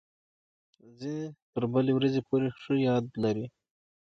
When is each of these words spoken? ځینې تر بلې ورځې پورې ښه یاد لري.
ځینې 0.99 1.25
تر 1.53 1.63
بلې 1.73 1.91
ورځې 1.95 2.21
پورې 2.27 2.47
ښه 2.59 2.73
یاد 2.87 3.05
لري. 3.23 3.45